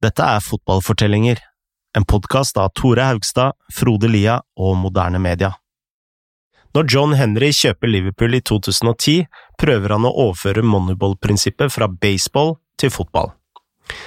Dette 0.00 0.24
er 0.24 0.40
Fotballfortellinger, 0.40 1.36
en 1.96 2.04
podkast 2.08 2.56
av 2.56 2.70
Tore 2.72 3.04
Haugstad, 3.04 3.52
Frode 3.68 4.08
Lia 4.08 4.38
og 4.56 4.78
Moderne 4.80 5.20
Media. 5.20 5.50
Når 6.72 6.86
John 6.88 7.12
Henry 7.18 7.50
kjøper 7.52 7.92
Liverpool 7.92 8.38
i 8.38 8.40
2010, 8.40 9.26
prøver 9.60 9.92
han 9.92 10.08
å 10.08 10.14
overføre 10.24 10.64
moneyball-prinsippet 10.64 11.76
fra 11.76 11.90
baseball 11.92 12.54
til 12.80 12.94
fotball. 12.96 13.34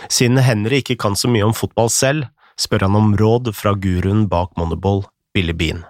Siden 0.09 0.41
Henry 0.41 0.81
ikke 0.81 0.97
kan 0.97 1.13
så 1.13 1.29
mye 1.29 1.45
om 1.45 1.53
fotball 1.53 1.93
selv, 1.93 2.25
spør 2.57 2.87
han 2.87 2.97
om 2.97 3.13
råd 3.19 3.53
fra 3.53 3.77
guruen 3.77 4.25
bak 4.31 4.57
Moneyball, 4.57 5.03
Billy 5.37 5.53
Bean. 5.53 5.85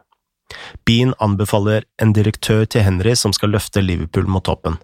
Bean 0.83 1.15
anbefaler 1.23 1.87
en 2.03 2.11
direktør 2.11 2.67
til 2.67 2.83
Henry 2.83 3.15
som 3.15 3.31
skal 3.31 3.55
løfte 3.55 3.79
Liverpool 3.79 4.27
mot 4.27 4.43
toppen. 4.43 4.81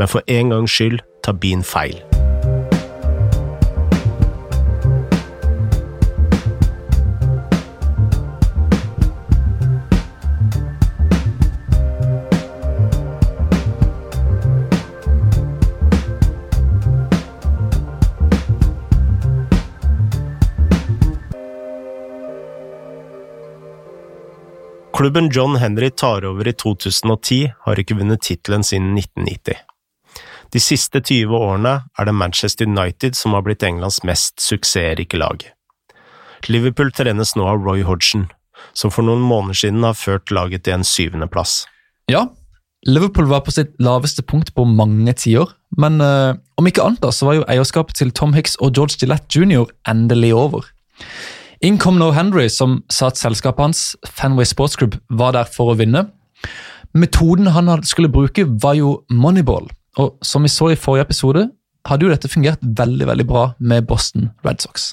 Men 0.00 0.08
for 0.08 0.24
en 0.24 0.56
gangs 0.56 0.72
skyld 0.72 1.04
tar 1.20 1.36
Bean 1.36 1.60
feil. 1.60 2.00
Klubben 24.98 25.30
John 25.30 25.56
Henry 25.56 25.90
tar 25.90 26.24
over 26.24 26.48
i 26.48 26.52
2010, 26.52 27.52
har 27.62 27.78
ikke 27.78 27.94
vunnet 28.00 28.24
tittelen 28.26 28.64
siden 28.66 28.96
1990. 28.98 29.60
De 30.50 30.58
siste 30.58 30.98
20 30.98 31.38
årene 31.38 31.74
er 31.94 32.08
det 32.08 32.14
Manchester 32.18 32.66
United 32.66 33.14
som 33.14 33.36
har 33.36 33.44
blitt 33.46 33.62
Englands 33.62 34.00
mest 34.02 34.42
suksessrike 34.42 35.20
lag. 35.22 35.44
Liverpool 36.50 36.90
trenes 36.90 37.36
nå 37.38 37.46
av 37.46 37.62
Roy 37.62 37.86
Hodgson, 37.86 38.26
som 38.74 38.90
for 38.90 39.06
noen 39.06 39.22
måneder 39.22 39.60
siden 39.62 39.86
har 39.86 39.94
ført 39.94 40.34
laget 40.34 40.66
til 40.66 40.80
en 40.80 40.88
syvendeplass. 40.90 41.60
Ja, 42.10 42.26
Liverpool 42.82 43.30
var 43.30 43.46
på 43.46 43.54
sitt 43.54 43.78
laveste 43.78 44.26
punkt 44.26 44.50
på 44.58 44.66
mange 44.66 45.14
tiår, 45.14 45.54
men 45.78 46.02
uh, 46.02 46.34
om 46.58 46.66
ikke 46.66 46.82
annet 46.82 47.06
da, 47.06 47.14
så 47.14 47.30
var 47.30 47.38
jo 47.38 47.46
eierskapet 47.46 48.02
til 48.02 48.10
Tom 48.10 48.34
Hicks 48.34 48.58
og 48.58 48.74
George 48.74 48.98
Gillette 48.98 49.30
jr. 49.30 49.70
endelig 49.86 50.34
over. 50.34 50.66
Inn 51.60 51.78
kom 51.78 51.96
No 51.98 52.12
Henry, 52.14 52.46
som 52.48 52.82
sa 52.92 53.08
at 53.10 53.18
selskapet 53.18 53.64
hans, 53.64 53.80
Fanway 54.06 54.46
Sports 54.46 54.76
Group, 54.78 54.94
var 55.10 55.34
der 55.34 55.48
for 55.50 55.72
å 55.72 55.78
vinne. 55.78 56.04
Metoden 56.94 57.50
han 57.50 57.70
skulle 57.82 58.10
bruke, 58.12 58.44
var 58.62 58.76
jo 58.78 59.00
moneyball. 59.10 59.66
Og 59.98 60.14
som 60.22 60.46
vi 60.46 60.52
så 60.52 60.70
i 60.70 60.78
forrige 60.78 61.08
episode, 61.08 61.48
hadde 61.88 62.06
jo 62.06 62.12
dette 62.12 62.30
fungert 62.30 62.62
veldig 62.62 63.08
veldig 63.10 63.26
bra 63.26 63.44
med 63.58 63.88
Boston 63.90 64.30
Red 64.46 64.62
Sox. 64.62 64.92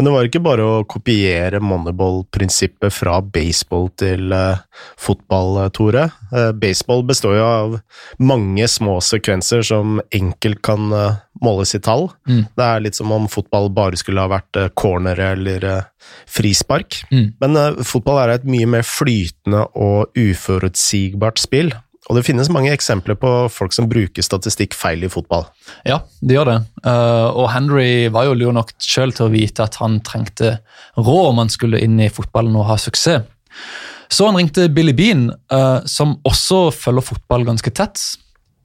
Men 0.00 0.06
det 0.06 0.12
var 0.14 0.26
ikke 0.30 0.40
bare 0.40 0.64
å 0.64 0.76
kopiere 0.88 1.58
moneyball-prinsippet 1.60 2.94
fra 2.96 3.18
baseball 3.20 3.90
til 4.00 4.32
uh, 4.32 4.62
fotball, 4.96 5.58
Tore. 5.76 6.06
Uh, 6.32 6.54
baseball 6.56 7.04
består 7.04 7.36
jo 7.36 7.42
av 7.44 7.74
mange 8.16 8.64
små 8.64 8.94
sekvenser 9.04 9.60
som 9.68 10.00
enkelt 10.08 10.62
kan 10.64 10.88
måles 11.44 11.74
i 11.76 11.82
tall. 11.84 12.06
Mm. 12.24 12.46
Det 12.56 12.64
er 12.64 12.82
litt 12.86 12.96
som 12.96 13.12
om 13.12 13.28
fotball 13.28 13.68
bare 13.76 14.00
skulle 14.00 14.24
ha 14.24 14.32
vært 14.32 14.56
corner 14.72 15.20
eller 15.20 15.68
frispark. 16.24 17.02
Mm. 17.12 17.36
Men 17.44 17.84
fotball 17.84 18.22
er 18.22 18.38
et 18.38 18.48
mye 18.48 18.72
mer 18.78 18.88
flytende 18.88 19.66
og 19.76 20.16
uforutsigbart 20.16 21.44
spill. 21.44 21.74
Og 22.10 22.16
det 22.18 22.24
finnes 22.26 22.48
mange 22.50 22.72
eksempler 22.74 23.14
på 23.22 23.30
folk 23.54 23.74
som 23.74 23.86
bruker 23.90 24.24
statistikk 24.26 24.74
feil 24.74 25.04
i 25.06 25.10
fotball. 25.12 25.44
Ja, 25.86 26.00
det 26.18 26.34
gjør 26.34 26.48
det. 26.48 26.56
Uh, 26.82 27.30
og 27.38 27.46
Henry 27.54 28.08
var 28.10 28.26
jo 28.26 28.34
lur 28.34 28.56
nok 28.56 28.72
sjøl 28.82 29.14
til 29.14 29.28
å 29.28 29.30
vite 29.30 29.62
at 29.62 29.78
han 29.78 30.00
trengte 30.06 30.56
råd 30.98 31.28
om 31.30 31.38
han 31.44 31.52
skulle 31.54 31.78
inn 31.78 32.00
i 32.02 32.10
fotballen 32.10 32.58
og 32.58 32.66
ha 32.72 32.78
suksess. 32.82 33.28
Så 34.10 34.26
han 34.26 34.40
ringte 34.40 34.66
Billy 34.74 34.90
Bean, 34.96 35.28
uh, 35.54 35.86
som 35.86 36.16
også 36.26 36.72
følger 36.74 37.06
fotball 37.12 37.46
ganske 37.46 37.70
tett. 37.78 38.02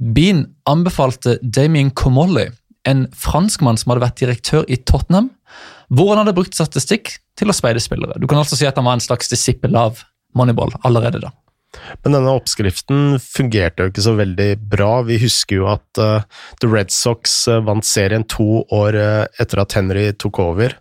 Bean 0.01 0.47
anbefalte 0.65 1.37
Damien 1.45 1.93
Comolli, 1.93 2.47
en 2.89 3.05
franskmann 3.13 3.77
som 3.77 3.93
hadde 3.93 4.07
vært 4.07 4.25
direktør 4.25 4.65
i 4.65 4.81
Tottenham, 4.89 5.29
hvor 5.93 6.15
han 6.15 6.23
hadde 6.23 6.33
brukt 6.33 6.57
statistikk 6.57 7.13
til 7.37 7.53
å 7.53 7.55
speide 7.55 7.83
spillere. 7.83 8.17
Du 8.17 8.25
kan 8.25 8.41
altså 8.41 8.57
si 8.57 8.65
at 8.65 8.81
han 8.81 8.89
var 8.89 8.97
en 8.97 9.05
slags 9.05 9.29
disippel 9.29 9.77
av 9.77 10.01
Moneyball 10.33 10.73
allerede 10.81 11.21
da. 11.21 11.29
Men 12.03 12.17
denne 12.17 12.33
oppskriften 12.37 13.17
fungerte 13.21 13.85
jo 13.85 13.93
ikke 13.93 14.05
så 14.05 14.15
veldig 14.17 14.49
bra. 14.71 14.91
Vi 15.07 15.19
husker 15.21 15.61
jo 15.61 15.69
at 15.73 16.01
uh, 16.01 16.25
The 16.61 16.69
Red 16.71 16.93
Sox 16.93 17.45
uh, 17.51 17.61
vant 17.65 17.85
serien 17.87 18.25
to 18.31 18.63
år 18.73 18.97
uh, 18.99 19.23
etter 19.41 19.63
at 19.63 19.77
Henry 19.77 20.09
tok 20.17 20.41
over. 20.43 20.77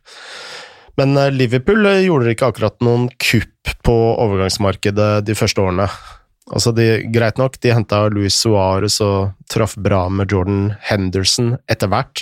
Men 1.00 1.16
Liverpool 1.34 1.88
gjorde 2.04 2.30
ikke 2.30 2.52
akkurat 2.52 2.76
noen 2.86 3.08
kupp 3.18 3.72
på 3.82 3.94
overgangsmarkedet 4.22 5.24
de 5.26 5.34
første 5.34 5.64
årene. 5.64 5.88
Altså 6.52 6.74
de, 6.76 6.86
greit 7.08 7.38
nok, 7.40 7.56
de 7.64 7.72
henta 7.72 8.02
Louis 8.12 8.34
Suárez 8.36 8.98
og 9.00 9.32
traff 9.48 9.78
bra 9.80 10.02
med 10.12 10.32
Jordan 10.32 10.74
Henderson 10.84 11.54
etter 11.72 11.88
hvert, 11.88 12.20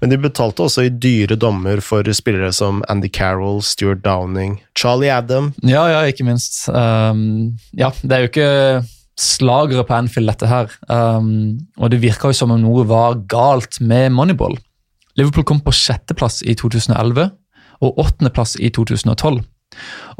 men 0.00 0.10
de 0.10 0.18
betalte 0.18 0.64
også 0.64 0.88
i 0.88 0.90
dyre 0.90 1.38
dommer 1.38 1.82
for 1.84 2.06
spillere 2.16 2.50
som 2.56 2.82
Andy 2.90 3.12
Carroll, 3.14 3.60
Stuart 3.62 4.02
Downing, 4.02 4.58
Charlie 4.74 5.12
Adam 5.14 5.52
Ja, 5.62 5.84
ja, 5.92 6.02
ikke 6.10 6.26
minst. 6.26 6.64
Um, 6.66 7.60
ja, 7.78 7.92
det 8.02 8.16
er 8.16 8.24
jo 8.24 8.32
ikke 8.32 8.50
slagere 9.20 9.84
på 9.86 9.94
Anfield, 9.94 10.32
dette 10.32 10.50
her. 10.50 10.74
Um, 10.88 11.60
og 11.78 11.92
det 11.92 12.02
virka 12.02 12.32
jo 12.32 12.40
som 12.40 12.54
om 12.54 12.62
noe 12.62 12.86
var 12.88 13.20
galt 13.30 13.78
med 13.78 14.10
Moneyball. 14.16 14.58
Liverpool 15.18 15.46
kom 15.46 15.62
på 15.62 15.74
sjetteplass 15.74 16.40
i 16.42 16.56
2011 16.58 17.30
og 17.80 18.02
åttendeplass 18.02 18.56
i 18.58 18.70
2012. 18.74 19.42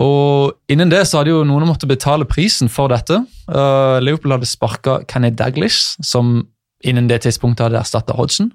Og 0.01 0.57
Innen 0.71 0.93
det 0.93 1.03
så 1.09 1.21
hadde 1.21 1.35
jo 1.35 1.45
noen 1.47 1.67
måttet 1.69 1.91
betale 1.91 2.29
prisen 2.29 2.71
for 2.73 2.93
dette. 2.93 3.23
Uh, 3.51 3.99
Liverpool 4.03 4.37
hadde 4.37 4.49
sparka 4.49 5.01
Kenny 5.11 5.33
Daglish, 5.35 5.99
som 6.07 6.47
innen 6.87 7.11
det 7.11 7.23
tidspunktet 7.27 7.67
hadde 7.67 7.81
erstatta 7.83 8.17
Hodgson. 8.17 8.53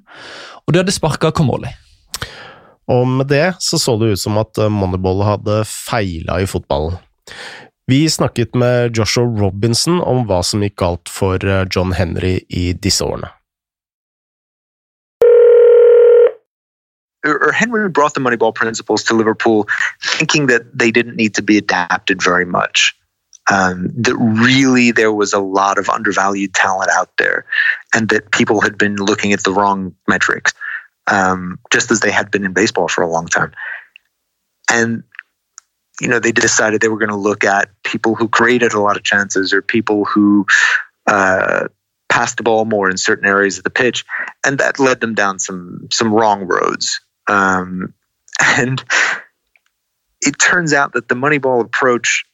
Og 0.65 0.73
de 0.73 0.81
hadde 0.81 0.95
sparka 0.95 1.33
Comolli. 1.35 1.69
Og 2.91 3.05
med 3.09 3.29
det 3.33 3.55
så 3.65 3.79
så 3.81 3.97
det 3.99 4.13
ut 4.13 4.21
som 4.21 4.39
at 4.41 4.57
uh, 4.61 4.71
Moneyball 4.71 5.25
hadde 5.27 5.63
feila 5.69 6.39
i 6.41 6.49
fotballen. 6.49 6.97
Vi 7.85 8.05
snakket 8.09 8.55
med 8.57 8.97
Joshua 8.97 9.27
Robinson 9.27 9.99
om 10.01 10.23
hva 10.25 10.39
som 10.41 10.63
gikk 10.65 10.79
galt 10.81 11.11
for 11.11 11.41
uh, 11.45 11.65
John 11.69 11.93
Henry 11.97 12.39
i 12.49 12.71
disse 12.73 13.05
årene. 13.05 13.34
Or 17.25 17.51
Henry 17.51 17.89
brought 17.89 18.13
the 18.13 18.19
Moneyball 18.19 18.53
principles 18.53 19.03
to 19.05 19.13
Liverpool, 19.13 19.67
thinking 20.03 20.47
that 20.47 20.77
they 20.77 20.91
didn't 20.91 21.15
need 21.15 21.35
to 21.35 21.41
be 21.41 21.57
adapted 21.57 22.21
very 22.21 22.45
much. 22.45 22.95
Um, 23.51 23.89
that 23.97 24.15
really 24.15 24.91
there 24.91 25.13
was 25.13 25.33
a 25.33 25.39
lot 25.39 25.77
of 25.77 25.89
undervalued 25.89 26.53
talent 26.53 26.89
out 26.91 27.11
there, 27.17 27.45
and 27.93 28.09
that 28.09 28.31
people 28.31 28.61
had 28.61 28.77
been 28.77 28.95
looking 28.95 29.33
at 29.33 29.43
the 29.43 29.51
wrong 29.51 29.95
metrics, 30.07 30.53
um, 31.07 31.59
just 31.71 31.91
as 31.91 31.99
they 31.99 32.11
had 32.11 32.31
been 32.31 32.45
in 32.45 32.53
baseball 32.53 32.87
for 32.87 33.03
a 33.03 33.09
long 33.09 33.27
time. 33.27 33.51
And 34.71 35.03
you 36.01 36.07
know, 36.07 36.19
they 36.19 36.31
decided 36.31 36.81
they 36.81 36.87
were 36.87 36.97
going 36.97 37.09
to 37.09 37.15
look 37.15 37.43
at 37.43 37.69
people 37.83 38.15
who 38.15 38.27
created 38.27 38.73
a 38.73 38.81
lot 38.81 38.97
of 38.97 39.03
chances 39.03 39.53
or 39.53 39.61
people 39.61 40.03
who 40.03 40.45
uh, 41.07 41.67
passed 42.09 42.37
the 42.37 42.43
ball 42.43 42.65
more 42.65 42.89
in 42.89 42.97
certain 42.97 43.27
areas 43.27 43.57
of 43.57 43.63
the 43.63 43.69
pitch, 43.69 44.05
and 44.45 44.57
that 44.59 44.79
led 44.79 44.99
them 45.01 45.15
down 45.15 45.39
some 45.39 45.87
some 45.91 46.13
wrong 46.13 46.47
roads. 46.47 47.01
Um, 47.27 47.93
and 48.41 48.83
it 50.21 50.37
turns 50.39 50.73
out 50.73 50.93
that 50.93 51.07
the 51.07 51.15
Moneyball 51.15 51.61
approach 51.61 52.25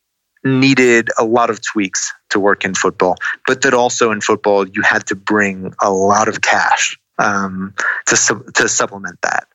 needed 0.43 1.09
a 1.19 1.25
lot 1.25 1.49
of 1.49 1.61
tweaks 1.61 2.11
to 2.29 2.39
work 2.39 2.65
in 2.65 2.73
football, 2.73 3.15
but 3.45 3.61
that 3.61 3.73
also 3.73 4.11
in 4.11 4.21
football 4.21 4.67
you 4.67 4.81
had 4.81 5.05
to 5.07 5.15
bring 5.15 5.73
a 5.81 5.91
lot 5.91 6.27
of 6.27 6.41
cash 6.41 6.97
um, 7.19 7.73
to 8.07 8.43
to 8.55 8.67
supplement 8.67 9.21
that. 9.21 9.47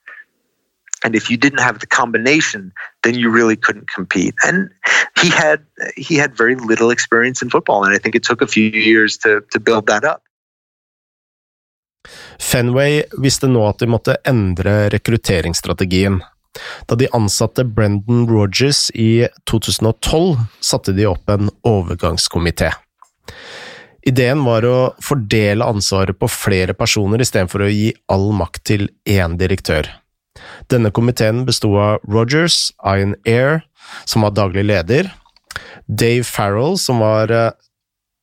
And 1.04 1.14
if 1.14 1.30
you 1.30 1.36
didn't 1.36 1.60
have 1.60 1.78
the 1.78 1.86
combination, 1.86 2.72
then 3.02 3.14
you 3.14 3.30
really 3.30 3.56
couldn't 3.56 3.88
compete. 3.88 4.34
And 4.44 4.70
he 5.20 5.28
had 5.28 5.64
he 5.96 6.16
had 6.16 6.36
very 6.36 6.54
little 6.54 6.90
experience 6.90 7.42
in 7.42 7.50
football, 7.50 7.84
and 7.84 7.94
I 7.94 7.98
think 7.98 8.14
it 8.14 8.22
took 8.22 8.40
a 8.40 8.46
few 8.46 8.70
years 8.70 9.16
to 9.18 9.42
to 9.50 9.60
build 9.60 9.86
that 9.86 10.04
up. 10.04 10.22
Fenway 12.42 13.02
visste 13.22 13.50
nå 13.50 13.62
at 13.68 13.82
de 13.82 13.90
måtte 13.90 14.16
endre 14.28 14.86
rekrutteringsstrategien. 14.94 16.20
Da 16.88 16.96
de 16.96 17.08
ansatte 17.12 17.64
Brendan 17.64 18.24
Rogers 18.30 18.88
i 18.94 19.26
2012, 19.50 20.38
satte 20.60 20.94
de 20.96 21.06
opp 21.10 21.28
en 21.30 21.50
overgangskomité. 21.66 22.72
Ideen 24.06 24.44
var 24.46 24.64
å 24.64 24.78
fordele 25.02 25.66
ansvaret 25.66 26.16
på 26.18 26.28
flere 26.30 26.76
personer 26.78 27.22
istedenfor 27.24 27.66
å 27.66 27.72
gi 27.72 27.90
all 28.12 28.30
makt 28.38 28.62
til 28.70 28.88
én 29.02 29.34
direktør. 29.40 29.88
Denne 30.70 30.92
komiteen 30.94 31.42
besto 31.48 31.72
av 31.80 32.04
Rogers, 32.06 32.70
Ian 32.84 33.16
Air, 33.26 33.64
som 34.04 34.22
var 34.22 34.36
daglig 34.36 34.66
leder, 34.68 35.10
Dave 35.86 36.26
Farrell, 36.26 36.76
som 36.78 37.00
var 37.02 37.32
eh, 37.32 37.50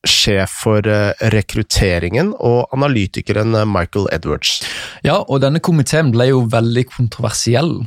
sjef 0.07 0.57
for 0.63 0.88
eh, 0.89 1.13
rekrutteringen, 1.33 2.33
og 2.39 2.73
analytikeren 2.75 3.55
eh, 3.55 3.67
Michael 3.69 4.09
Edwards. 4.15 4.59
Ja, 5.05 5.21
og 5.23 5.44
denne 5.44 5.63
komiteen 5.63 6.11
ble 6.13 6.29
jo 6.31 6.44
veldig 6.51 6.88
kontroversiell. 6.91 7.77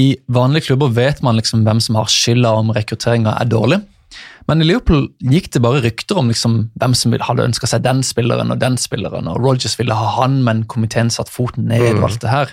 I 0.00 0.14
vanlige 0.32 0.70
klubber 0.70 0.92
vet 0.96 1.20
man 1.24 1.36
liksom 1.36 1.66
hvem 1.66 1.80
som 1.84 1.98
har 2.00 2.12
skylda 2.12 2.52
om 2.60 2.72
rekrutteringa 2.76 3.36
er 3.40 3.50
dårlig. 3.50 3.82
Men 4.50 4.62
i 4.62 4.66
Liverpool 4.66 5.06
gikk 5.30 5.50
det 5.54 5.62
bare 5.64 5.82
rykter 5.84 6.18
om 6.20 6.30
liksom 6.30 6.56
hvem 6.80 6.96
som 6.98 7.14
hadde 7.24 7.46
ønska 7.46 7.68
seg 7.70 7.84
den 7.84 8.02
spilleren 8.04 8.52
og 8.52 8.60
den 8.60 8.76
spilleren, 8.80 9.30
og 9.30 9.38
Rogers 9.40 9.78
ville 9.78 9.96
ha 9.96 10.08
han, 10.18 10.40
men 10.46 10.64
komiteen 10.70 11.12
satte 11.14 11.32
foten 11.32 11.68
ned 11.70 11.84
og 11.94 12.08
alt 12.08 12.20
det 12.24 12.32
her. 12.32 12.52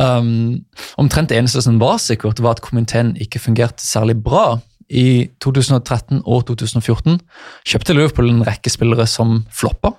Um, 0.00 0.64
omtrent 1.00 1.30
det 1.30 1.38
eneste 1.38 1.62
som 1.66 1.80
var 1.82 2.00
sikkert, 2.02 2.40
var 2.42 2.56
at 2.56 2.64
komiteen 2.64 3.12
ikke 3.20 3.42
fungerte 3.42 3.84
særlig 3.84 4.16
bra. 4.24 4.58
I 4.90 5.30
2013 5.42 6.24
og 6.26 6.46
2014 6.50 7.20
kjøpte 7.68 7.94
Liverpool 7.94 8.30
en 8.32 8.44
rekke 8.46 8.72
spillere 8.72 9.06
som 9.06 9.44
floppa. 9.54 9.94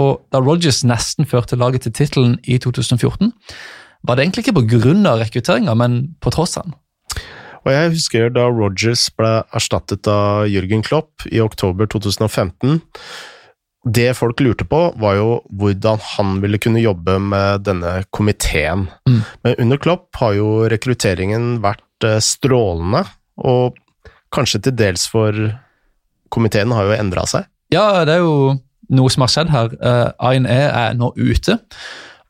Og 0.00 0.22
da 0.32 0.40
Rogers 0.40 0.80
nesten 0.86 1.28
førte 1.28 1.58
laget 1.60 1.84
til 1.84 1.94
tittelen 1.96 2.38
i 2.48 2.56
2014, 2.62 3.34
var 4.06 4.16
det 4.16 4.24
egentlig 4.24 4.46
ikke 4.46 4.56
pga. 4.62 5.16
rekrutteringa, 5.20 5.74
men 5.74 6.14
på 6.20 6.32
tross 6.32 6.56
av 6.56 6.70
den. 6.70 6.78
Og 7.60 7.72
jeg 7.74 7.92
husker 7.92 8.30
da 8.32 8.46
Rogers 8.48 9.10
ble 9.12 9.42
erstattet 9.52 10.08
av 10.08 10.46
Jørgen 10.48 10.82
Klopp 10.86 11.26
i 11.28 11.42
oktober 11.44 11.86
2015. 11.92 12.80
Det 13.84 14.10
folk 14.16 14.40
lurte 14.40 14.64
på, 14.68 14.80
var 15.00 15.16
jo 15.16 15.28
hvordan 15.56 16.00
han 16.16 16.40
ville 16.40 16.60
kunne 16.60 16.80
jobbe 16.80 17.18
med 17.20 17.64
denne 17.64 18.02
komiteen. 18.12 18.88
Mm. 19.08 19.20
Men 19.44 19.54
under 19.64 19.80
Klopp 19.80 20.16
har 20.20 20.34
jo 20.36 20.48
rekrutteringen 20.68 21.60
vært 21.64 22.08
eh, 22.08 22.20
strålende, 22.24 23.04
og 23.40 23.76
kanskje 24.34 24.60
til 24.66 24.76
dels 24.78 25.06
for 25.10 25.36
komiteen 26.30 26.72
har 26.74 26.86
jo 26.86 26.96
endra 26.98 27.24
seg. 27.26 27.48
Ja, 27.74 28.04
det 28.06 28.18
er 28.18 28.24
jo 28.24 28.56
noe 28.90 29.10
som 29.10 29.24
har 29.24 29.30
skjedd 29.32 29.50
her. 29.54 29.72
Uh, 29.82 30.10
Ayn 30.30 30.46
E 30.50 30.60
er 30.66 30.96
nå 30.98 31.12
ute. 31.18 31.58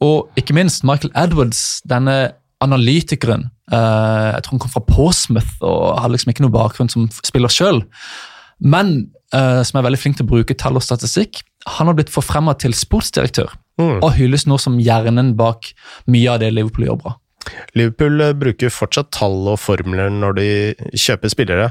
Og 0.05 0.31
ikke 0.41 0.57
minst 0.57 0.85
Michael 0.89 1.13
Edwards, 1.17 1.81
denne 1.89 2.33
analytikeren. 2.65 3.49
Uh, 3.73 4.35
jeg 4.37 4.43
tror 4.45 4.57
han 4.57 4.65
kom 4.65 4.73
fra 4.75 4.85
Portsmouth 4.89 5.61
og 5.65 6.01
hadde 6.01 6.17
liksom 6.17 6.33
ikke 6.33 6.45
noe 6.45 6.57
bakgrunn 6.57 6.93
som 6.93 7.09
spiller 7.25 7.53
sjøl. 7.53 7.83
Men 8.61 9.11
uh, 9.33 9.61
som 9.65 9.81
er 9.81 9.87
veldig 9.89 10.01
flink 10.01 10.19
til 10.19 10.29
å 10.29 10.33
bruke 10.35 10.57
tall 10.57 10.77
og 10.81 10.85
statistikk. 10.85 11.43
Han 11.79 11.89
har 11.89 11.97
blitt 11.97 12.13
forfremma 12.13 12.57
til 12.61 12.77
sportsdirektør 12.77 13.53
Mm. 13.81 14.03
og 14.05 14.11
hylles 14.13 14.43
nå 14.45 14.59
som 14.61 14.75
hjernen 14.77 15.31
bak 15.39 15.71
mye 16.11 16.29
av 16.29 16.43
det 16.43 16.51
Liverpool 16.53 16.85
gjør 16.85 16.99
bra. 17.01 17.13
Liverpool 17.75 18.21
eh, 18.21 18.33
bruker 18.37 18.73
fortsatt 18.73 19.11
tall 19.17 19.49
og 19.51 19.59
formler 19.61 20.11
når 20.13 20.37
de 20.39 20.49
kjøper 20.99 21.33
spillere, 21.33 21.69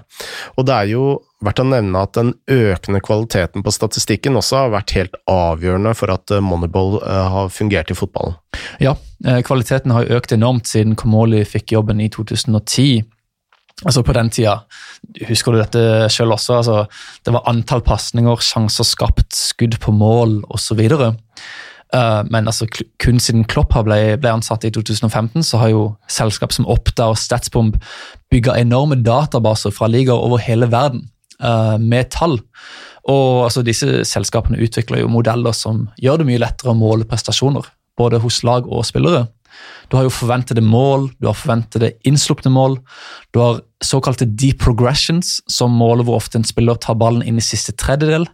og 0.58 0.68
det 0.68 0.76
er 0.76 0.92
jo 0.94 1.04
verdt 1.46 1.62
å 1.64 1.68
nevne 1.70 2.02
at 2.04 2.18
den 2.18 2.34
økende 2.52 3.00
kvaliteten 3.04 3.64
på 3.64 3.72
statistikken 3.72 4.36
også 4.40 4.64
har 4.64 4.74
vært 4.74 4.96
helt 4.98 5.16
avgjørende 5.32 5.94
for 5.98 6.12
at 6.16 6.34
eh, 6.36 6.44
Moneyball 6.44 7.00
eh, 7.04 7.30
har 7.36 7.54
fungert 7.54 7.94
i 7.94 7.98
fotballen. 7.98 8.36
Ja, 8.84 8.98
kvaliteten 9.46 9.94
har 9.94 10.10
økt 10.18 10.34
enormt 10.36 10.68
siden 10.70 10.98
Komoli 11.00 11.46
fikk 11.48 11.76
jobben 11.76 12.02
i 12.04 12.10
2010. 12.12 13.06
Altså 13.88 14.02
På 14.04 14.12
den 14.12 14.28
tida, 14.28 14.58
husker 15.30 15.56
du 15.56 15.62
dette 15.62 16.10
selv 16.12 16.36
også, 16.36 16.58
altså, 16.58 16.80
det 17.24 17.32
var 17.32 17.46
antall 17.48 17.80
pasninger, 17.86 18.42
sjanser 18.44 18.88
skapt, 18.88 19.32
skudd 19.38 19.78
på 19.80 19.94
mål 19.96 20.42
osv. 20.52 20.82
Uh, 21.90 22.22
men 22.30 22.46
altså, 22.46 22.68
kun 23.02 23.18
siden 23.22 23.48
Klopp 23.50 23.74
ble, 23.86 24.18
ble 24.22 24.34
ansatt 24.36 24.66
i 24.68 24.72
2015, 24.74 25.42
så 25.46 25.62
har 25.62 25.72
jo 25.74 25.86
selskap 26.12 26.54
som 26.54 26.68
Opta 26.70 27.10
og 27.10 27.18
Statsbomb 27.18 27.80
bygga 28.30 28.60
enorme 28.62 29.00
databaser 29.02 29.74
fra 29.74 29.90
ligaer 29.90 30.22
over 30.22 30.42
hele 30.44 30.70
verden 30.70 31.08
uh, 31.42 31.78
med 31.82 32.12
tall. 32.14 32.38
Og 33.10 33.48
altså, 33.48 33.66
disse 33.66 34.04
selskapene 34.06 34.62
utvikler 34.62 35.02
jo 35.02 35.10
modeller 35.10 35.56
som 35.58 35.88
gjør 35.98 36.22
det 36.22 36.30
mye 36.30 36.44
lettere 36.46 36.76
å 36.76 36.78
måle 36.78 37.10
prestasjoner, 37.10 37.66
både 37.98 38.22
hos 38.22 38.44
lag 38.46 38.70
og 38.70 38.86
spillere. 38.86 39.26
Du 39.90 39.98
har 39.98 40.06
jo 40.06 40.14
forventede 40.14 40.64
mål, 40.66 41.10
du 41.20 41.30
har 41.30 41.38
forventede 41.38 41.94
innslupne 42.08 42.52
mål. 42.54 42.78
Du 43.34 43.42
har 43.42 43.62
såkalte 43.84 44.26
deep 44.26 44.60
progressions, 44.60 45.40
som 45.48 45.72
måler 45.80 46.04
hvor 46.04 46.20
ofte 46.20 46.40
en 46.40 46.48
spiller 46.48 46.78
tar 46.82 46.98
ballen 47.00 47.24
inn 47.24 47.40
i 47.40 47.44
siste 47.44 47.74
tredjedel, 47.80 48.28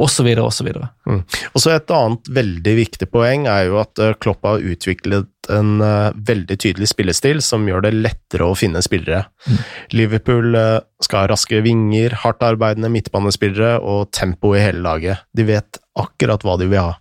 osv. 0.00 0.28
osv. 0.38 0.70
Mm. 1.08 1.22
Og 1.52 1.62
så 1.62 1.74
Et 1.74 1.90
annet 1.90 2.30
veldig 2.36 2.74
viktig 2.78 3.08
poeng 3.10 3.48
er 3.50 3.66
jo 3.68 3.80
at 3.82 3.98
eh, 3.98 4.14
Klopp 4.20 4.46
har 4.46 4.62
utviklet 4.62 5.50
en 5.52 5.80
eh, 5.82 6.14
veldig 6.14 6.58
tydelig 6.62 6.92
spillestil 6.92 7.42
som 7.42 7.66
gjør 7.68 7.88
det 7.88 7.94
lettere 7.96 8.46
å 8.46 8.56
finne 8.58 8.82
spillere. 8.84 9.24
Mm. 9.48 9.62
Liverpool 9.98 10.58
eh, 10.60 10.80
skal 11.02 11.24
ha 11.24 11.32
raske 11.34 11.60
vinger, 11.64 12.14
hardt 12.22 12.44
arbeidende 12.46 12.92
midtbanespillere 12.94 13.80
og 13.82 14.12
tempo 14.14 14.54
i 14.54 14.62
hele 14.62 14.84
laget. 14.84 15.26
De 15.34 15.48
vet 15.48 15.80
akkurat 15.98 16.44
hva 16.46 16.56
de 16.60 16.70
vil 16.70 16.80
ha. 16.80 16.94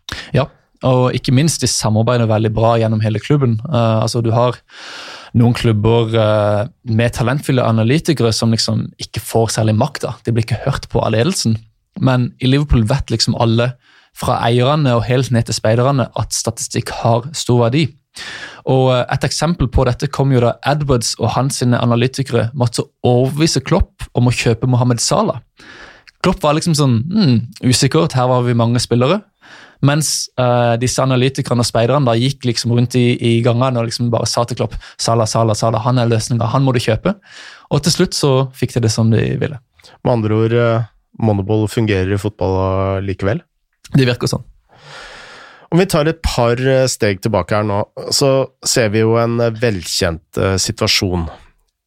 Og 0.88 1.16
ikke 1.16 1.34
minst 1.36 1.64
de 1.64 1.70
samarbeider 1.72 2.30
veldig 2.30 2.52
bra 2.56 2.76
gjennom 2.82 3.04
hele 3.04 3.22
klubben. 3.24 3.60
Uh, 3.68 4.04
altså 4.04 4.22
Du 4.24 4.32
har 4.36 4.60
noen 5.34 5.56
klubber 5.58 6.14
uh, 6.14 6.68
med 6.84 7.16
talentfulle 7.16 7.64
analytikere 7.64 8.34
som 8.36 8.52
liksom 8.54 8.90
ikke 9.02 9.24
får 9.24 9.56
særlig 9.58 9.78
makt. 9.80 10.04
da. 10.06 10.14
De 10.26 10.36
blir 10.36 10.46
ikke 10.46 10.64
hørt 10.66 10.90
på 10.92 11.02
av 11.02 11.16
ledelsen. 11.16 11.58
Men 12.00 12.32
i 12.42 12.50
Liverpool 12.50 12.86
vet 12.90 13.14
liksom 13.14 13.38
alle, 13.40 13.74
fra 14.14 14.38
eierne 14.46 14.92
og 14.94 15.08
helt 15.08 15.32
ned 15.34 15.48
til 15.48 15.58
speiderne, 15.58 16.06
at 16.20 16.36
statistikk 16.38 16.92
har 17.02 17.26
stor 17.34 17.64
verdi. 17.64 17.88
Og 18.70 18.92
eh, 18.94 19.06
Et 19.16 19.26
eksempel 19.26 19.70
på 19.74 19.86
dette 19.90 20.10
kom 20.14 20.34
jo 20.36 20.44
da 20.44 20.54
Edwards 20.70 21.16
og 21.20 21.34
hans 21.34 21.64
analytikere 21.64 22.50
måtte 22.54 22.86
overbevise 23.04 23.64
Klopp 23.66 24.06
om 24.14 24.30
å 24.30 24.36
kjøpe 24.36 24.70
Mohammed 24.70 25.02
Salah. 25.02 25.42
Klopp 26.24 26.44
var 26.44 26.56
liksom 26.56 26.76
sånn 26.78 26.98
hmm, 27.12 27.38
usikkert, 27.68 28.16
her 28.16 28.30
var 28.32 28.46
vi 28.46 28.56
mange 28.56 28.82
spillere. 28.82 29.20
Mens 29.84 30.30
uh, 30.40 30.80
disse 30.80 31.04
analytikerne 31.04 31.60
og 31.60 31.68
speiderne 31.68 32.08
da 32.08 32.16
gikk 32.16 32.46
liksom 32.48 32.72
rundt 32.72 32.96
i, 32.96 33.18
i 33.20 33.34
gangene 33.44 33.82
og 33.82 33.90
liksom 33.90 34.08
bare 34.14 34.30
sa 34.32 34.46
til 34.48 34.62
Klopp 34.62 34.78
Salah, 34.96 35.28
Salah, 35.28 35.58
Salah, 35.60 35.84
han 35.84 36.00
er 36.00 36.08
løsninga, 36.08 36.48
han 36.54 36.64
må 36.64 36.72
du 36.72 36.80
kjøpe. 36.84 37.18
Og 37.68 37.84
til 37.84 37.98
slutt 37.98 38.16
så 38.16 38.32
fikk 38.56 38.78
de 38.78 38.86
det 38.86 38.94
som 38.94 39.12
de 39.12 39.26
ville. 39.42 39.60
Med 40.06 40.14
andre 40.14 40.40
ord, 40.40 40.56
eh, 40.56 40.88
Moneyball 41.20 41.68
fungerer 41.68 42.16
i 42.16 42.22
fotball 42.22 42.56
eh, 42.62 43.04
likevel. 43.10 43.44
Det 43.92 44.08
virker 44.08 44.32
sånn. 44.32 44.48
Om 45.74 45.82
vi 45.82 45.90
tar 45.90 46.08
et 46.08 46.22
par 46.24 46.60
steg 46.88 47.20
tilbake 47.26 47.58
her 47.58 47.66
nå, 47.68 47.82
så 48.14 48.30
ser 48.64 48.94
vi 48.94 49.02
jo 49.02 49.18
en 49.18 49.42
velkjent 49.58 50.38
situasjon. 50.62 51.26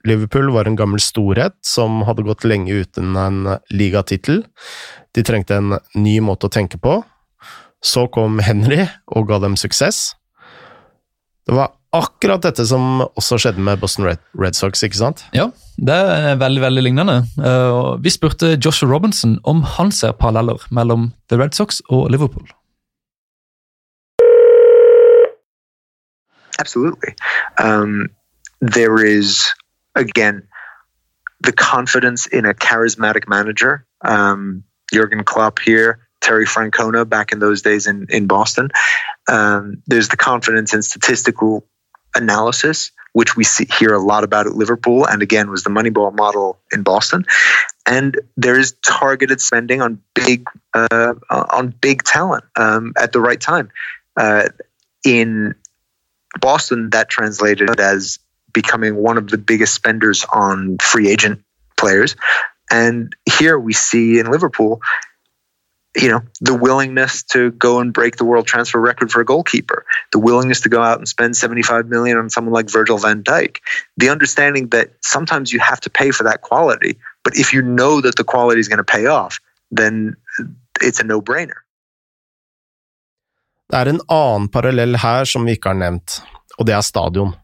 Liverpool 0.06 0.52
var 0.54 0.68
en 0.68 0.78
gammel 0.78 1.02
storhet 1.02 1.56
som 1.66 2.02
hadde 2.06 2.24
gått 2.26 2.46
lenge 2.46 2.82
uten 2.84 3.16
en 3.18 3.56
ligatittel. 3.74 4.44
De 5.14 5.24
trengte 5.26 5.58
en 5.58 5.78
ny 5.98 6.18
måte 6.22 6.46
å 6.46 6.52
tenke 6.52 6.78
på. 6.78 7.00
Så 7.84 8.06
kom 8.14 8.38
Henry 8.42 8.84
og 9.12 9.28
ga 9.30 9.40
dem 9.42 9.58
suksess. 9.58 10.14
Det 11.46 11.54
var 11.54 11.74
akkurat 11.94 12.42
dette 12.42 12.64
som 12.66 13.02
også 13.06 13.38
skjedde 13.40 13.62
med 13.62 13.80
Boston 13.80 14.06
Red, 14.08 14.22
Red 14.38 14.56
Sox, 14.58 14.82
ikke 14.84 14.98
sant? 14.98 15.22
Ja, 15.36 15.48
det 15.78 15.94
er 15.94 16.38
veldig 16.40 16.62
veldig 16.64 16.82
lignende. 16.82 17.16
Eh, 17.38 17.90
vi 18.02 18.12
spurte 18.12 18.56
Joshua 18.56 18.90
Robinson 18.90 19.38
om 19.44 19.62
han 19.76 19.92
ser 19.94 20.16
paralleller 20.18 20.66
mellom 20.74 21.12
The 21.30 21.38
Red 21.40 21.54
Sox 21.56 21.80
og 21.88 22.10
Liverpool. 22.10 22.46
Absolutely. 26.58 27.14
Um, 27.62 28.08
there 28.60 29.04
is, 29.04 29.44
again, 29.96 30.46
the 31.40 31.52
confidence 31.52 32.26
in 32.26 32.46
a 32.46 32.54
charismatic 32.54 33.28
manager. 33.28 33.84
Um, 34.02 34.64
Jurgen 34.92 35.24
Klopp 35.24 35.58
here, 35.58 36.06
Terry 36.20 36.46
Francona 36.46 37.08
back 37.08 37.32
in 37.32 37.40
those 37.40 37.62
days 37.62 37.86
in, 37.86 38.06
in 38.08 38.26
Boston. 38.26 38.70
Um, 39.28 39.82
there's 39.86 40.08
the 40.08 40.16
confidence 40.16 40.72
in 40.72 40.82
statistical 40.82 41.66
analysis, 42.14 42.92
which 43.12 43.36
we 43.36 43.44
see, 43.44 43.66
hear 43.78 43.92
a 43.92 43.98
lot 43.98 44.24
about 44.24 44.46
at 44.46 44.54
Liverpool, 44.54 45.06
and 45.06 45.22
again 45.22 45.50
was 45.50 45.64
the 45.64 45.70
Moneyball 45.70 46.14
model 46.14 46.58
in 46.72 46.82
Boston. 46.82 47.26
And 47.86 48.18
there 48.36 48.58
is 48.58 48.74
targeted 48.86 49.40
spending 49.40 49.82
on 49.82 50.00
big 50.14 50.46
uh, 50.74 51.14
on 51.30 51.74
big 51.80 52.02
talent 52.02 52.44
um, 52.56 52.92
at 52.96 53.12
the 53.12 53.20
right 53.20 53.40
time. 53.40 53.70
Uh, 54.16 54.48
in 55.04 55.54
Boston, 56.40 56.90
that 56.90 57.08
translated 57.08 57.78
as 57.78 58.18
becoming 58.56 58.96
one 58.96 59.18
of 59.18 59.28
the 59.28 59.36
biggest 59.36 59.74
spenders 59.74 60.24
on 60.32 60.78
free 60.80 61.08
agent 61.14 61.44
players. 61.76 62.16
And 62.70 63.14
here 63.38 63.58
we 63.58 63.74
see 63.74 64.18
in 64.18 64.30
Liverpool, 64.30 64.80
you 65.94 66.08
know, 66.08 66.22
the 66.40 66.56
willingness 66.56 67.22
to 67.34 67.50
go 67.66 67.80
and 67.80 67.92
break 67.92 68.16
the 68.16 68.24
world 68.24 68.46
transfer 68.46 68.80
record 68.80 69.12
for 69.12 69.20
a 69.20 69.26
goalkeeper, 69.32 69.84
the 70.12 70.18
willingness 70.18 70.62
to 70.62 70.70
go 70.70 70.82
out 70.82 70.98
and 70.98 71.06
spend 71.06 71.36
75 71.36 71.86
million 71.94 72.16
on 72.16 72.30
someone 72.30 72.54
like 72.54 72.70
Virgil 72.70 72.98
van 72.98 73.22
Dijk, 73.22 73.60
the 73.98 74.08
understanding 74.08 74.68
that 74.70 74.88
sometimes 75.02 75.52
you 75.52 75.60
have 75.60 75.80
to 75.80 75.90
pay 75.90 76.10
for 76.10 76.24
that 76.24 76.40
quality, 76.40 76.96
but 77.24 77.36
if 77.36 77.52
you 77.52 77.60
know 77.60 78.00
that 78.00 78.16
the 78.16 78.24
quality 78.24 78.60
is 78.60 78.68
going 78.68 78.84
to 78.84 78.92
pay 78.96 79.06
off, 79.06 79.38
then 79.70 80.16
it's 80.80 81.00
a 81.00 81.04
no-brainer. 81.04 81.60
Det 83.70 83.76
er 83.76 83.88
en 83.90 84.00
annen 84.08 84.48
parallell 84.48 84.96
her 85.02 85.24
som 85.26 85.44
vi 85.44 85.56
ikke 85.56 85.72
har 85.72 85.80
nevnt, 85.80 86.20
og 86.58 86.68
det 86.68 86.74
er 86.76 86.84
stadion. 86.86 87.34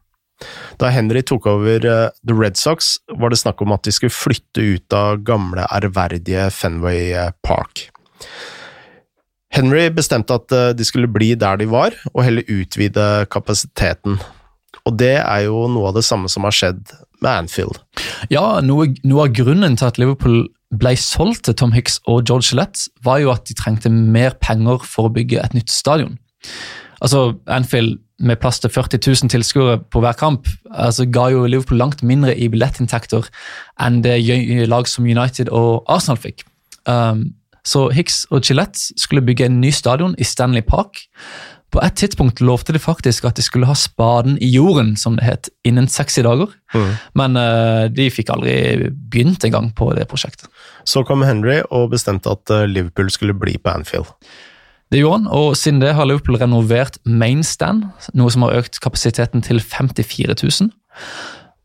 Da 0.81 0.89
Henry 0.93 1.23
tok 1.25 1.47
over 1.49 1.85
eh, 1.85 2.09
The 2.25 2.35
Red 2.37 2.59
Sox, 2.59 2.97
var 3.19 3.33
det 3.33 3.41
snakk 3.41 3.61
om 3.63 3.73
at 3.75 3.85
de 3.85 3.93
skulle 3.95 4.13
flytte 4.13 4.63
ut 4.63 4.97
av 4.97 5.23
gamle, 5.27 5.65
ærverdige 5.69 6.49
Fenway 6.53 7.13
eh, 7.13 7.31
Park. 7.45 7.87
Henry 9.53 9.85
bestemte 9.93 10.35
at 10.39 10.53
eh, 10.55 10.71
de 10.77 10.87
skulle 10.87 11.11
bli 11.11 11.33
der 11.39 11.61
de 11.61 11.69
var, 11.69 11.95
og 12.13 12.23
heller 12.25 12.47
utvide 12.49 13.27
kapasiteten. 13.33 14.17
Og 14.83 14.97
det 14.99 15.15
er 15.21 15.45
jo 15.45 15.67
noe 15.71 15.91
av 15.91 15.99
det 15.99 16.05
samme 16.07 16.31
som 16.31 16.47
har 16.47 16.55
skjedd 16.55 16.91
med 17.23 17.31
Anfield. 17.31 17.79
Ja, 18.33 18.59
noe, 18.65 18.89
noe 19.07 19.27
av 19.27 19.35
grunnen 19.37 19.77
til 19.79 19.87
at 19.87 19.99
Liverpool 20.01 20.47
ble 20.73 20.95
solgt 20.97 21.45
til 21.47 21.55
Tom 21.59 21.73
Hicks 21.75 21.99
og 22.09 22.25
George 22.27 22.49
Gillette, 22.49 22.89
var 23.05 23.21
jo 23.21 23.31
at 23.33 23.45
de 23.47 23.55
trengte 23.57 23.91
mer 23.93 24.35
penger 24.41 24.81
for 24.89 25.07
å 25.07 25.13
bygge 25.13 25.41
et 25.43 25.55
nytt 25.55 25.71
stadion. 25.71 26.17
Altså, 27.03 27.33
Anfield 27.51 27.99
med 28.23 28.39
plass 28.41 28.61
til 28.63 28.71
40 28.73 28.99
000 29.03 29.31
tilskuere 29.33 29.77
på 29.91 30.01
hver 30.03 30.17
kamp, 30.19 30.47
altså, 30.71 31.05
ga 31.05 31.27
jo 31.33 31.45
Liverpool 31.45 31.79
langt 31.81 32.03
mindre 32.03 32.35
i 32.35 32.49
billettinntekter 32.51 33.29
enn 33.81 34.01
det 34.05 34.17
lag 34.71 34.89
som 34.89 35.07
United 35.07 35.51
og 35.51 35.83
Arsenal 35.91 36.21
fikk. 36.23 36.45
Um, 36.87 37.33
så 37.63 37.87
Hicks 37.95 38.25
og 38.31 38.43
Gillette 38.43 38.91
skulle 38.99 39.23
bygge 39.23 39.47
en 39.47 39.61
ny 39.61 39.71
stadion 39.71 40.15
i 40.19 40.27
Stanley 40.27 40.63
Park. 40.67 41.05
På 41.73 41.81
et 41.81 41.95
tidspunkt 41.97 42.41
lovte 42.43 42.73
de 42.75 42.79
faktisk 42.79 43.25
at 43.25 43.39
de 43.39 43.41
skulle 43.41 43.65
ha 43.65 43.73
spaden 43.73 44.35
i 44.37 44.51
jorden, 44.53 44.93
som 44.99 45.15
det 45.17 45.25
het, 45.25 45.49
innen 45.65 45.87
60 45.89 46.21
dager. 46.27 46.51
Mm. 46.75 46.91
Men 47.17 47.39
uh, 47.39 47.85
de 47.89 48.09
fikk 48.13 48.29
aldri 48.35 48.91
begynt 48.91 49.45
engang 49.47 49.71
på 49.73 49.89
det 49.97 50.05
prosjektet. 50.11 50.51
Så 50.85 51.01
kom 51.07 51.25
Henry 51.25 51.61
og 51.71 51.89
bestemte 51.95 52.29
at 52.29 52.53
uh, 52.53 52.67
Liverpool 52.69 53.09
skulle 53.13 53.33
bli 53.33 53.57
på 53.57 53.73
Anfield. 53.73 54.11
Det 54.91 54.99
gjorde 55.01 55.21
han, 55.21 55.29
og 55.33 55.55
siden 55.57 55.81
det 55.81 55.93
har 55.97 56.05
Liverpool 56.05 56.37
renovert 56.41 56.99
mainstand, 57.05 57.87
noe 58.17 58.33
som 58.33 58.45
har 58.45 58.59
økt 58.59 58.81
kapasiteten 58.83 59.45
til 59.45 59.61
54 59.61 60.35
000. 60.37 60.69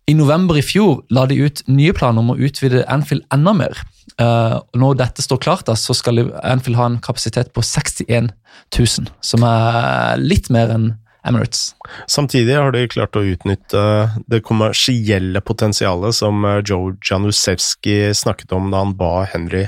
I 0.09 0.15
november 0.17 0.57
i 0.57 0.65
fjor 0.65 1.03
la 1.13 1.27
de 1.29 1.37
ut 1.45 1.61
nye 1.69 1.93
planer 1.97 2.23
om 2.23 2.33
å 2.33 2.39
utvide 2.41 2.87
Anfield 2.89 3.27
enda 3.35 3.53
mer. 3.57 3.83
Uh, 4.17 4.57
når 4.73 4.97
dette 5.03 5.25
står 5.25 5.43
klart, 5.45 5.67
da, 5.69 5.77
så 5.77 5.93
skal 5.95 6.31
Anfield 6.41 6.79
ha 6.81 6.87
en 6.89 7.01
kapasitet 7.05 7.53
på 7.53 7.61
61 7.61 8.31
000, 8.73 9.11
som 9.21 9.45
er 9.45 10.17
litt 10.23 10.49
mer 10.55 10.73
enn 10.73 10.89
Emirates. 11.29 11.75
Samtidig 12.11 12.57
har 12.57 12.73
de 12.75 12.87
klart 12.91 13.17
å 13.17 13.25
utnytte 13.25 13.83
det 14.31 14.41
kommersielle 14.47 15.43
potensialet 15.45 16.17
som 16.17 16.45
eh, 16.49 16.61
Joe 16.65 16.95
Janusewski 17.05 18.15
snakket 18.17 18.53
om 18.57 18.71
da 18.73 18.83
han 18.83 18.95
ba 18.99 19.27
Henry 19.29 19.67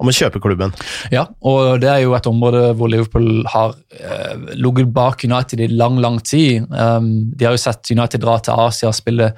om 0.00 0.10
å 0.10 0.14
kjøpe 0.14 0.42
klubben. 0.42 0.74
Ja, 1.14 1.26
og 1.46 1.80
det 1.82 1.90
er 1.92 2.04
jo 2.04 2.14
et 2.16 2.28
område 2.30 2.72
hvor 2.78 2.90
Liverpool 2.92 3.44
har 3.50 3.76
eh, 3.98 4.34
ligget 4.56 4.92
bak 4.96 5.24
United 5.26 5.62
i 5.62 5.70
lang, 5.72 6.00
lang 6.02 6.20
tid. 6.24 6.66
Um, 6.70 7.30
de 7.34 7.48
har 7.48 7.56
jo 7.56 7.62
sett 7.62 7.92
United 7.92 8.24
dra 8.24 8.38
til 8.40 8.66
Asia, 8.66 8.92
spille 8.94 9.32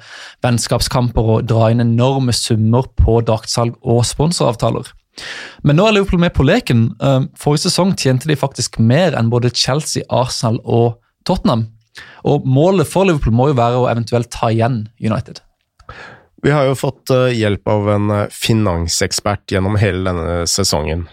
vennskapskamper 0.45 1.37
og 1.37 1.47
dra 1.49 1.71
inn 1.73 1.83
enorme 1.83 2.35
summer 2.35 2.89
på 2.99 3.21
draktsalg 3.27 3.77
og 3.81 4.03
sponsoravtaler. 4.07 4.93
Men 5.61 5.77
nå 5.77 5.85
er 5.87 5.95
Liverpool 5.97 6.21
med 6.23 6.33
på 6.33 6.45
leken. 6.47 6.87
Um, 7.03 7.29
forrige 7.39 7.67
sesong 7.67 7.93
tjente 7.99 8.29
de 8.29 8.37
faktisk 8.39 8.79
mer 8.81 9.17
enn 9.17 9.31
både 9.33 9.53
Chelsea, 9.53 10.05
Arsenal 10.09 10.59
og 10.63 10.99
Tottenham. 11.27 11.67
Og 12.27 12.45
Målet 12.49 12.89
for 12.89 13.07
Liverpool 13.07 13.35
må 13.35 13.49
jo 13.51 13.57
være 13.59 13.81
å 13.81 13.89
eventuelt 13.91 14.31
ta 14.33 14.49
igjen 14.53 14.85
United. 15.01 15.43
Vi 16.43 16.51
har 16.51 16.67
jo 16.67 16.75
fått 16.75 17.11
eh, 17.13 17.31
hjelp 17.37 17.69
av 17.71 17.89
en 17.93 18.09
eh, 18.11 18.31
finansekspert 18.33 19.53
gjennom 19.53 19.77
hele 19.79 20.03
denne 20.09 20.47
sesongen. 20.49 21.05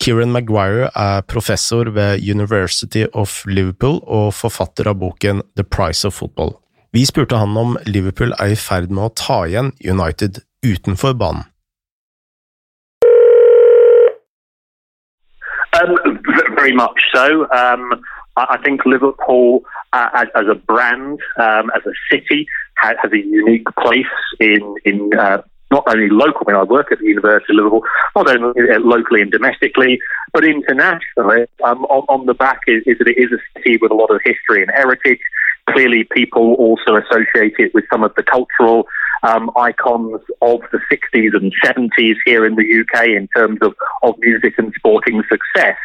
Kieran 0.00 0.32
Maguire 0.32 0.88
er 0.96 1.20
professor 1.28 1.90
ved 1.92 2.22
University 2.24 3.04
of 3.12 3.42
Liverpool 3.44 3.98
og 4.06 4.32
forfatter 4.32 4.88
av 4.88 4.96
boken 5.02 5.42
The 5.60 5.66
Price 5.66 6.08
of 6.08 6.16
Football. 6.16 6.54
Vi 6.96 7.04
spurte 7.06 7.36
han 7.36 7.52
om 7.60 7.76
Liverpool 7.86 8.32
er 8.40 8.54
i 8.54 8.56
ferd 8.56 8.88
med 8.88 9.10
å 9.10 9.12
ta 9.12 9.42
igjen 9.44 9.74
United 9.84 10.40
utenfor 10.64 11.12
banen. 11.20 11.44
Um, 15.76 16.16
very 16.56 16.72
much 16.72 16.98
so. 17.12 17.44
Um, 17.52 18.00
I 18.36 18.58
think 18.64 18.84
Liverpool, 18.86 19.62
uh, 19.92 20.08
as, 20.14 20.28
as, 20.34 20.44
a 20.50 20.54
brand, 20.54 21.20
um, 21.38 21.70
as 21.74 21.82
a 21.86 21.92
city, 22.10 22.46
has, 22.76 22.96
has, 23.02 23.12
a 23.12 23.18
unique 23.18 23.66
place 23.78 24.06
in 24.38 24.76
in 24.84 25.10
uh, 25.18 25.42
not 25.70 25.84
only 25.88 26.08
local. 26.08 26.42
When 26.44 26.56
I 26.56 26.62
work 26.62 26.92
at 26.92 26.98
the 26.98 27.06
University 27.06 27.52
of 27.52 27.56
Liverpool, 27.56 27.82
not 28.16 28.28
only 28.28 28.52
locally 28.78 29.22
and 29.22 29.30
domestically, 29.30 30.00
but 30.32 30.44
internationally. 30.44 31.46
Um, 31.64 31.84
on, 31.84 32.04
on, 32.08 32.26
the 32.26 32.34
back 32.34 32.60
is, 32.66 32.82
is, 32.86 32.98
that 32.98 33.08
it 33.08 33.18
is 33.18 33.30
a 33.32 33.58
city 33.58 33.78
with 33.80 33.90
a 33.90 33.94
lot 33.94 34.10
of 34.10 34.20
history 34.24 34.62
and 34.62 34.70
heritage. 34.70 35.20
Clearly, 35.68 36.04
people 36.04 36.54
also 36.54 36.96
associate 36.96 37.54
it 37.58 37.74
with 37.74 37.84
some 37.92 38.02
of 38.02 38.12
the 38.16 38.22
cultural 38.22 38.86
um, 39.22 39.50
icons 39.56 40.20
of 40.40 40.60
the 40.72 40.80
60s 40.90 41.34
and 41.34 41.52
70s 41.64 42.16
here 42.24 42.46
in 42.46 42.56
the 42.56 42.80
UK 42.80 43.08
in 43.08 43.28
terms 43.36 43.58
of, 43.62 43.74
of 44.02 44.14
music 44.18 44.54
and 44.58 44.72
sporting 44.76 45.22
success. 45.28 45.76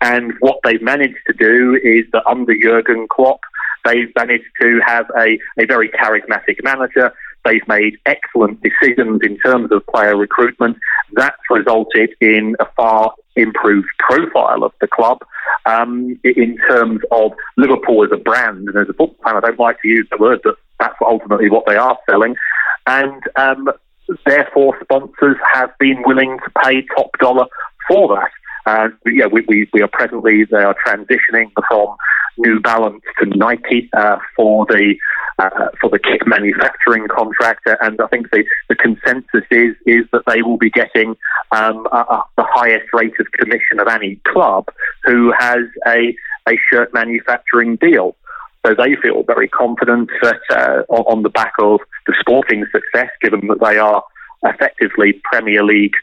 And 0.00 0.32
what 0.40 0.58
they've 0.64 0.82
managed 0.82 1.18
to 1.26 1.32
do 1.32 1.78
is 1.82 2.04
that 2.12 2.26
under 2.26 2.54
Jurgen 2.60 3.06
Klopp, 3.08 3.40
they've 3.84 4.12
managed 4.16 4.50
to 4.60 4.80
have 4.86 5.06
a, 5.16 5.38
a 5.58 5.66
very 5.66 5.88
charismatic 5.90 6.62
manager. 6.62 7.12
They've 7.44 7.66
made 7.66 7.98
excellent 8.06 8.62
decisions 8.62 9.20
in 9.22 9.38
terms 9.38 9.72
of 9.72 9.86
player 9.86 10.16
recruitment. 10.16 10.76
That's 11.12 11.36
resulted 11.50 12.10
in 12.20 12.56
a 12.60 12.66
far 12.76 13.14
improved 13.34 13.88
profile 13.98 14.62
of 14.62 14.72
the 14.80 14.86
club 14.86 15.18
um, 15.66 16.18
in 16.24 16.56
terms 16.68 17.00
of 17.10 17.32
Liverpool 17.56 18.04
as 18.04 18.10
a 18.12 18.16
brand. 18.16 18.68
And 18.68 18.76
as 18.76 18.88
a 18.88 18.92
football 18.92 19.16
fan, 19.24 19.36
I 19.36 19.40
don't 19.40 19.58
like 19.58 19.80
to 19.82 19.88
use 19.88 20.06
the 20.10 20.18
word, 20.18 20.40
but 20.44 20.56
that's 20.78 20.96
ultimately 21.00 21.50
what 21.50 21.66
they 21.66 21.76
are 21.76 21.98
selling. 22.08 22.36
And 22.86 23.22
um, 23.36 23.68
therefore, 24.26 24.76
sponsors 24.82 25.36
have 25.52 25.76
been 25.78 26.02
willing 26.04 26.38
to 26.44 26.50
pay 26.62 26.82
top 26.94 27.10
dollar 27.18 27.46
for 27.88 28.16
that. 28.16 28.30
Uh, 28.66 28.88
yeah, 29.06 29.26
we, 29.26 29.44
we, 29.48 29.68
we, 29.72 29.82
are 29.82 29.88
presently 29.88 30.44
they 30.44 30.62
are 30.62 30.76
transitioning 30.86 31.50
from 31.68 31.96
New 32.38 32.60
Balance 32.60 33.02
to 33.18 33.26
Nike 33.26 33.90
uh, 33.92 34.18
for 34.36 34.66
the 34.66 34.94
uh, 35.38 35.68
for 35.80 35.90
the 35.90 35.98
kit 35.98 36.26
manufacturing 36.26 37.08
contractor, 37.08 37.76
and 37.80 38.00
I 38.00 38.06
think 38.06 38.30
the, 38.30 38.44
the 38.68 38.76
consensus 38.76 39.44
is 39.50 39.74
is 39.86 40.06
that 40.12 40.22
they 40.26 40.42
will 40.42 40.58
be 40.58 40.70
getting 40.70 41.16
um, 41.50 41.86
a, 41.92 41.98
a, 41.98 42.24
the 42.36 42.46
highest 42.48 42.92
rate 42.92 43.14
of 43.18 43.26
commission 43.32 43.80
of 43.80 43.88
any 43.88 44.20
club 44.28 44.68
who 45.04 45.32
has 45.38 45.64
a 45.86 46.14
a 46.48 46.58
shirt 46.70 46.92
manufacturing 46.94 47.76
deal. 47.76 48.16
So 48.64 48.74
they 48.74 48.94
feel 49.02 49.24
very 49.24 49.48
confident 49.48 50.10
that 50.22 50.40
uh, 50.50 50.82
on 50.92 51.22
the 51.22 51.30
back 51.30 51.54
of 51.58 51.80
the 52.06 52.14
sporting 52.20 52.64
success, 52.70 53.10
given 53.20 53.48
that 53.48 53.60
they 53.60 53.78
are 53.78 54.04
effectively 54.44 55.20
Premier 55.24 55.64
League 55.64 55.94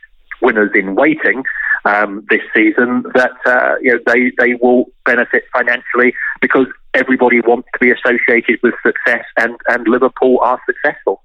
winners 0.42 0.72
in 0.76 0.96
waiting 0.96 1.44
um, 1.86 2.26
this 2.30 2.44
season, 2.56 3.04
that 3.16 3.38
uh, 3.46 3.76
you 3.82 3.92
know 3.94 4.00
they 4.10 4.32
they 4.42 4.52
will 4.62 4.86
benefit 5.06 5.44
financially 5.58 6.14
because 6.42 6.68
everybody 6.94 7.40
wants 7.42 7.68
to 7.74 7.80
be 7.80 7.92
associated 7.92 8.60
with 8.64 8.76
success, 8.84 9.26
and 9.38 9.56
and 9.68 9.88
Liverpool 9.88 10.40
are 10.42 10.60
successful. 10.66 11.24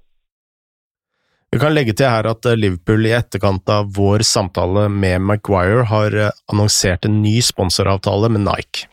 Vi 1.55 1.59
kan 1.59 1.71
legge 1.71 1.93
til 1.95 2.09
her 2.11 2.27
at 2.27 2.47
uh, 2.49 2.57
Liverpool 2.59 3.05
i 3.07 3.13
etterkant 3.15 3.69
av 3.71 3.93
vår 3.95 4.25
samtale 4.27 4.89
med 4.91 5.23
Maguire 5.23 5.85
har 5.87 6.17
uh, 6.17 6.33
annonsert 6.51 7.07
en 7.07 7.21
ny 7.23 7.37
sponsoravtale 7.39 8.27
med 8.33 8.43
Nike. 8.43 8.89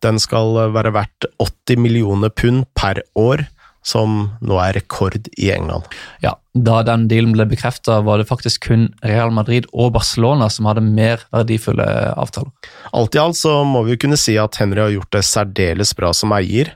Den 0.00 0.16
skal 0.22 0.56
uh, 0.56 0.70
være 0.72 0.94
verdt 0.96 1.28
80 1.44 1.82
millioner 1.84 2.32
pund 2.32 2.64
per 2.72 3.02
år, 3.20 3.44
som 3.84 4.30
nå 4.40 4.62
er 4.64 4.78
rekord 4.78 5.28
i 5.36 5.50
England. 5.52 5.84
Ja, 6.24 6.38
Da 6.54 6.84
den 6.86 7.08
dealen 7.10 7.32
ble 7.34 7.48
bekrefta, 7.50 7.96
var 8.06 8.20
det 8.20 8.28
faktisk 8.28 8.68
kun 8.68 8.84
Real 9.02 9.32
Madrid 9.34 9.64
og 9.72 9.90
Barcelona 9.96 10.46
som 10.52 10.68
hadde 10.70 10.84
mer 10.86 11.24
verdifulle 11.34 11.86
avtaler. 12.14 12.52
Alt 12.94 13.16
i 13.16 13.18
alt 13.18 13.38
så 13.40 13.56
må 13.66 13.82
vi 13.88 13.96
kunne 13.98 14.18
si 14.20 14.36
at 14.38 14.54
Henry 14.60 14.84
har 14.84 14.92
gjort 14.94 15.10
det 15.16 15.24
særdeles 15.26 15.90
bra 15.98 16.12
som 16.14 16.30
eier. 16.36 16.70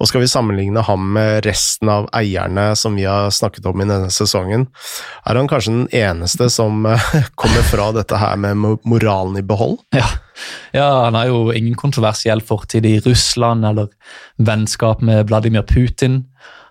Og 0.00 0.08
skal 0.08 0.24
vi 0.24 0.30
sammenligne 0.32 0.80
ham 0.86 1.10
med 1.18 1.44
resten 1.44 1.90
av 1.92 2.08
eierne 2.16 2.70
som 2.78 2.96
vi 2.96 3.04
har 3.04 3.28
snakket 3.34 3.68
om 3.68 3.82
i 3.84 3.88
denne 3.90 4.08
sesongen, 4.14 4.64
er 5.28 5.36
han 5.36 5.50
kanskje 5.50 5.74
den 5.74 5.90
eneste 5.92 6.48
som 6.52 6.88
eh, 6.88 7.12
kommer 7.40 7.68
fra 7.68 7.90
dette 7.98 8.16
her 8.16 8.40
med 8.40 8.80
moralen 8.88 9.36
i 9.36 9.44
behold? 9.44 9.76
Ja. 9.92 10.08
ja 10.72 10.88
han 11.04 11.18
har 11.20 11.28
jo 11.28 11.50
ingen 11.52 11.76
kontroversiell 11.76 12.40
fortid 12.40 12.88
i 12.88 12.96
Russland 13.04 13.68
eller 13.68 13.92
vennskap 14.40 15.04
med 15.04 15.28
Vladimir 15.28 15.68
Putin. 15.68 16.22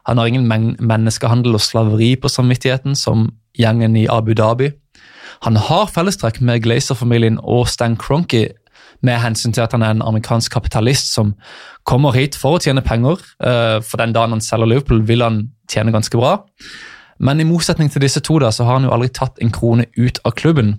Han 0.08 0.18
har 0.18 0.30
ingen 0.30 0.48
menneskehandel 0.80 1.58
og 1.58 1.64
slaveri 1.64 2.16
på 2.16 2.32
samvittigheten, 2.32 2.96
som 2.96 3.32
gjengen 3.60 3.98
i 4.00 4.08
Abu 4.12 4.34
Dhabi. 4.34 4.72
Han 5.46 5.60
har 5.60 5.92
fellestrekk 5.92 6.40
med 6.42 6.64
Glazer-familien 6.64 7.40
og 7.44 7.68
Stan 7.68 7.98
Cronky 8.00 8.48
med 9.06 9.20
hensyn 9.22 9.54
til 9.54 9.62
at 9.62 9.74
han 9.76 9.84
er 9.86 9.94
en 9.94 10.02
amerikansk 10.02 10.52
kapitalist 10.54 11.12
som 11.14 11.36
kommer 11.86 12.16
hit 12.16 12.38
for 12.40 12.58
å 12.58 12.62
tjene 12.64 12.82
penger. 12.86 13.22
Eh, 13.44 13.78
for 13.86 14.02
den 14.02 14.16
dagen 14.16 14.34
han 14.34 14.44
selger 14.44 14.70
Liverpool, 14.70 15.04
vil 15.08 15.26
han 15.26 15.42
tjene 15.70 15.94
ganske 15.94 16.18
bra. 16.18 16.38
Men 17.20 17.42
i 17.42 17.48
motsetning 17.50 17.90
til 17.92 18.04
disse 18.06 18.22
to 18.26 18.38
da, 18.42 18.52
så 18.54 18.66
har 18.66 18.78
han 18.78 18.88
jo 18.88 18.94
aldri 18.94 19.10
tatt 19.14 19.40
en 19.42 19.54
krone 19.54 19.88
ut 19.98 20.20
av 20.26 20.36
klubben. 20.38 20.76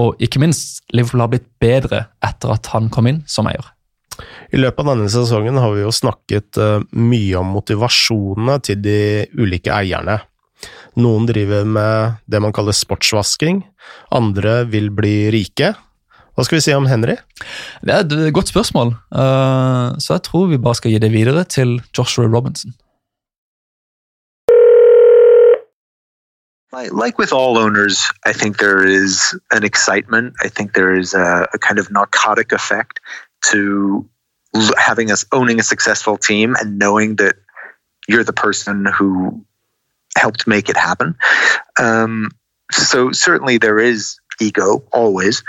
Og 0.00 0.20
ikke 0.22 0.40
minst, 0.40 0.82
Liverpool 0.92 1.24
har 1.24 1.32
blitt 1.32 1.48
bedre 1.60 2.06
etter 2.24 2.54
at 2.56 2.72
han 2.72 2.90
kom 2.92 3.08
inn 3.10 3.22
som 3.28 3.48
eier. 3.50 3.73
I 4.54 4.60
løpet 4.60 4.84
av 4.84 4.92
denne 4.92 5.10
sesongen 5.12 5.58
har 5.60 5.74
vi 5.74 5.82
jo 5.84 5.94
snakket 5.94 6.60
uh, 6.60 6.78
mye 6.94 7.40
om 7.40 7.54
motivasjonene 7.56 8.58
til 8.64 8.82
de 8.84 8.98
ulike 9.38 9.72
eierne. 9.74 10.20
Noen 11.00 11.26
driver 11.26 11.66
med 11.66 12.20
det 12.30 12.40
man 12.40 12.54
kaller 12.54 12.76
sportsvasking, 12.76 13.64
andre 14.14 14.62
vil 14.70 14.92
bli 14.94 15.16
rike, 15.34 15.74
Hva 16.34 16.42
skal 16.42 16.58
vi 16.58 16.64
si 16.66 16.72
om 16.74 16.86
Henry? 16.90 17.14
Det 17.86 17.94
er 17.94 18.00
et 18.02 18.32
godt 18.34 18.50
spørsmål, 18.50 18.96
uh, 19.14 19.94
så 20.02 20.16
jeg 20.16 20.24
tror 20.26 20.48
vi 20.50 20.58
bare 20.58 20.74
skal 20.74 20.90
gi 20.90 20.98
det 20.98 21.12
videre 21.14 21.44
til 21.44 21.78
Joshua 21.96 22.26
Robinson. 22.26 22.74
Like 26.74 27.20
with 27.20 27.32
all 27.32 27.56
owners, 27.56 28.10
I 28.26 28.32
think 28.32 28.58
there 28.58 28.84
is 28.84 29.32
an 29.52 29.62
excitement. 29.62 30.34
I 30.44 30.48
think 30.48 30.74
there 30.74 30.98
is 30.98 31.14
a, 31.14 31.46
a 31.54 31.58
kind 31.58 31.78
of 31.78 31.88
narcotic 31.92 32.50
effect 32.50 32.98
to 33.50 34.08
having 34.76 35.10
us 35.10 35.24
owning 35.32 35.58
a 35.58 35.64
successful 35.64 36.16
team 36.16 36.54
and 36.58 36.78
knowing 36.78 37.16
that 37.16 37.36
you're 38.08 38.24
the 38.24 38.32
person 38.32 38.86
who 38.86 39.44
helped 40.16 40.46
make 40.46 40.68
it 40.68 40.76
happen. 40.76 41.16
Um, 41.78 42.30
so 42.70 43.12
certainly 43.12 43.58
there 43.58 43.78
is 43.78 44.18
ego 44.40 44.84
always, 44.92 45.42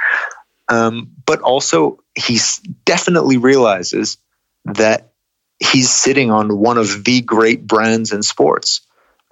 um, 0.68 1.12
but 1.26 1.42
also 1.42 2.00
he 2.16 2.40
definitely 2.86 3.38
realizes 3.38 4.18
that 4.66 5.12
he's 5.60 5.90
sitting 5.90 6.32
on 6.32 6.58
one 6.58 6.78
of 6.78 7.04
the 7.04 7.22
great 7.22 7.66
brands 7.66 8.12
in 8.12 8.24
sports 8.24 8.82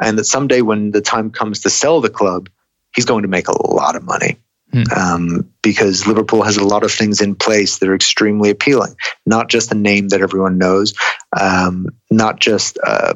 and 0.01 0.17
that 0.17 0.25
someday 0.25 0.62
when 0.62 0.91
the 0.91 1.01
time 1.01 1.32
comes 1.32 1.62
to 1.62 1.70
sell 1.70 2.01
the 2.01 2.10
club, 2.10 2.50
he's 2.96 3.05
going 3.05 3.24
to 3.24 3.27
make 3.27 3.48
a 3.48 3.67
lot 3.67 3.96
of 3.96 4.03
money. 4.03 4.38
Hmm. 4.74 4.84
Um, 4.96 5.50
because 5.62 6.08
Liverpool 6.08 6.42
has 6.42 6.58
a 6.58 6.65
lot 6.65 6.84
of 6.84 6.92
things 6.92 7.22
in 7.22 7.36
place 7.36 7.77
that 7.77 7.88
are 7.88 7.94
extremely 7.94 8.50
appealing. 8.50 8.96
Not 9.24 9.48
just 9.48 9.72
a 9.72 9.75
name 9.75 10.10
that 10.10 10.22
everyone 10.22 10.58
knows, 10.58 10.96
um, 11.39 11.89
not 12.10 12.39
just 12.39 12.77
a, 12.77 13.15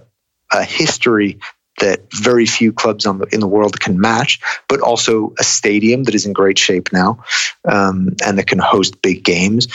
a, 0.53 0.63
history 0.63 1.39
that 1.79 2.11
very 2.13 2.45
few 2.45 2.71
clubs 2.71 3.05
the, 3.05 3.27
in 3.31 3.39
the 3.39 3.47
world 3.47 3.79
can 3.79 3.99
match, 3.99 4.39
but 4.69 4.81
also 4.81 5.33
a 5.39 5.43
stadium 5.43 6.03
that 6.03 6.13
is 6.13 6.27
in 6.27 6.33
great 6.33 6.59
shape 6.59 6.93
now 6.93 7.23
um, 7.65 8.15
and 8.23 8.37
that 8.37 8.47
can 8.47 8.59
host 8.59 9.01
big 9.01 9.23
games, 9.23 9.67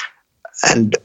and 0.69 0.97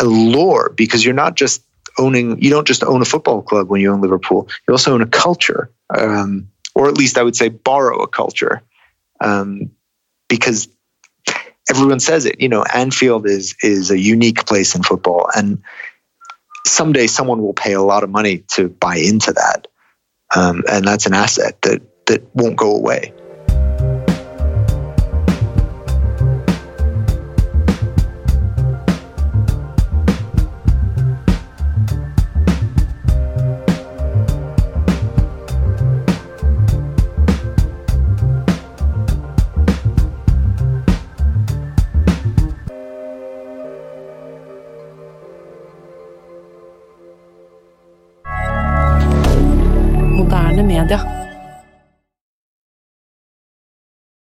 a 0.00 0.04
lore 0.04 0.70
because 0.76 1.04
you're 1.04 1.12
not 1.14 1.34
just 1.34 1.62
owning 1.98 2.40
you 2.40 2.50
don't 2.50 2.66
just 2.66 2.84
own 2.84 3.02
a 3.02 3.04
football 3.04 3.42
club 3.42 3.68
when 3.68 3.80
you 3.80 3.92
own 3.92 4.00
Liverpool. 4.00 4.48
You 4.66 4.74
also 4.74 4.94
own 4.94 5.02
a 5.02 5.06
culture, 5.06 5.70
um, 5.96 6.48
or 6.74 6.88
at 6.88 6.96
least 6.96 7.18
I 7.18 7.22
would 7.22 7.36
say 7.36 7.48
borrow 7.48 8.02
a 8.02 8.08
culture, 8.08 8.62
um, 9.20 9.70
because 10.30 10.68
everyone 11.68 12.00
says 12.00 12.24
it. 12.24 12.40
You 12.40 12.48
know, 12.48 12.64
Anfield 12.64 13.26
is 13.26 13.54
is 13.62 13.90
a 13.90 13.98
unique 13.98 14.46
place 14.46 14.74
in 14.74 14.82
football, 14.82 15.28
and 15.36 15.62
someday 16.66 17.06
someone 17.06 17.42
will 17.42 17.52
pay 17.52 17.74
a 17.74 17.82
lot 17.82 18.02
of 18.02 18.08
money 18.08 18.44
to 18.54 18.70
buy 18.70 18.96
into 18.96 19.32
that, 19.32 19.66
um, 20.34 20.62
and 20.70 20.86
that's 20.86 21.04
an 21.04 21.12
asset 21.12 21.60
that 21.62 21.82
that 22.06 22.34
won't 22.34 22.56
go 22.56 22.74
away. 22.74 23.12